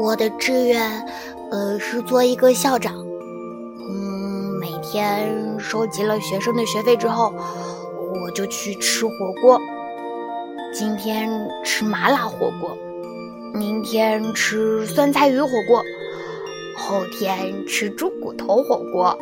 [0.00, 1.06] 我的志愿
[1.50, 2.94] 呃是做一个校长。
[3.86, 5.28] 嗯每天
[5.58, 7.34] 收集了学生的学费之后
[8.22, 9.60] 我就去吃火锅。
[10.72, 11.28] 今天
[11.62, 12.74] 吃麻辣火锅
[13.52, 15.82] 明天吃酸菜鱼火锅
[16.76, 19.18] 后天吃猪骨头火锅。